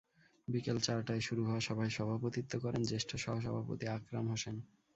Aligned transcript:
বিকেল 0.47 0.77
চারটায় 0.79 1.21
শুরু 1.21 1.41
হওয়া 1.45 1.61
সভায় 1.61 1.91
সভাপতিত্ব 1.97 2.53
করেন 2.63 2.81
জ্যেষ্ঠ 2.83 3.09
সহসভাপতি 3.17 3.85
আকরাম 3.95 4.25
হোসেন। 4.31 4.55